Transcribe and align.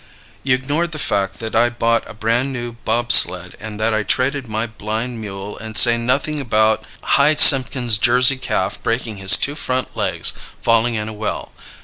You 0.41 0.57
ignor 0.57 0.87
the 0.89 0.97
fact 0.97 1.37
that 1.41 1.53
i 1.53 1.69
bot 1.69 2.03
a 2.07 2.15
bran 2.15 2.51
new 2.51 2.71
bob 2.71 3.11
sled 3.11 3.55
and 3.59 3.79
that 3.79 3.93
I 3.93 4.01
traded 4.01 4.47
my 4.47 4.65
blind 4.65 5.21
mule 5.21 5.55
and 5.59 5.77
say 5.77 5.95
nothin 5.95 6.41
about 6.41 6.83
Hi 7.03 7.35
Simpkins 7.35 7.99
jersey 7.99 8.37
calf 8.37 8.81
breaking 8.81 9.17
his 9.17 9.37
two 9.37 9.53
front 9.53 9.95
legs 9.95 10.33
fallin 10.59 10.95
in 10.95 11.07
a 11.07 11.13
well. 11.13 11.51